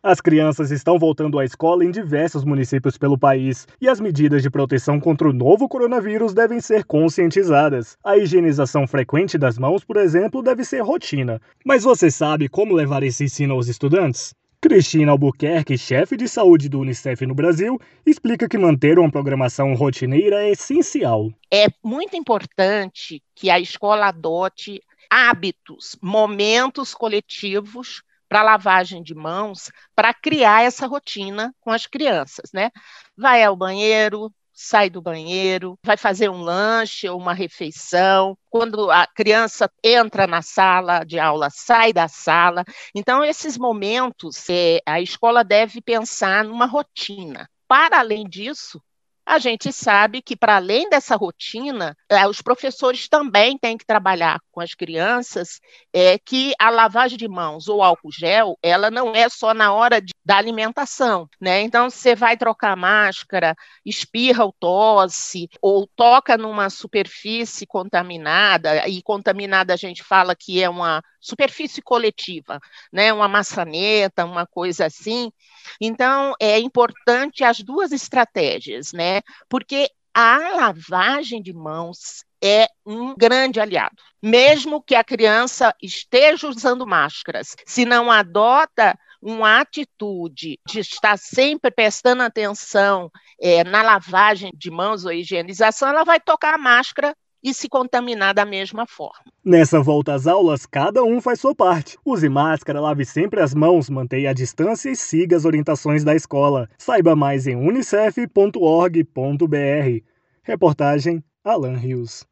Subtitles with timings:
[0.00, 4.48] As crianças estão voltando à escola em diversos municípios pelo país e as medidas de
[4.48, 7.98] proteção contra o novo coronavírus devem ser conscientizadas.
[8.04, 11.42] A higienização frequente das mãos, por exemplo, deve ser rotina.
[11.64, 14.32] Mas você sabe como levar esse ensino aos estudantes?
[14.60, 17.76] Cristina Albuquerque, chefe de saúde do Unicef no Brasil,
[18.06, 21.28] explica que manter uma programação rotineira é essencial.
[21.52, 24.80] É muito importante que a escola adote
[25.10, 32.70] hábitos, momentos coletivos para lavagem de mãos, para criar essa rotina com as crianças, né?
[33.16, 38.36] Vai ao banheiro, sai do banheiro, vai fazer um lanche ou uma refeição.
[38.50, 42.64] Quando a criança entra na sala de aula, sai da sala.
[42.92, 47.48] Então, esses momentos, é, a escola deve pensar numa rotina.
[47.68, 48.82] Para além disso,
[49.28, 54.40] a gente sabe que, para além dessa rotina, é, os professores também têm que trabalhar
[54.50, 55.60] com as crianças
[55.92, 60.00] é, que a lavagem de mãos ou álcool gel, ela não é só na hora
[60.00, 61.60] de, da alimentação, né?
[61.60, 63.54] Então, você vai trocar máscara,
[63.84, 70.70] espirra ou tosse, ou toca numa superfície contaminada, e contaminada a gente fala que é
[70.70, 72.58] uma superfície coletiva,
[72.90, 73.12] né?
[73.12, 75.30] Uma maçaneta, uma coisa assim.
[75.78, 78.92] Então, é importante as duas estratégias,
[79.48, 83.96] Porque a lavagem de mãos é um grande aliado.
[84.22, 91.70] Mesmo que a criança esteja usando máscaras, se não adota uma atitude de estar sempre
[91.70, 93.10] prestando atenção
[93.40, 98.34] é, na lavagem de mãos ou higienização, ela vai tocar a máscara e se contaminar
[98.34, 99.24] da mesma forma.
[99.44, 101.96] Nessa volta às aulas, cada um faz sua parte.
[102.04, 106.68] Use máscara, lave sempre as mãos, mantenha a distância e siga as orientações da escola.
[106.76, 108.28] Saiba mais em unicef.org.br.
[110.42, 112.27] Reportagem Alan Rios.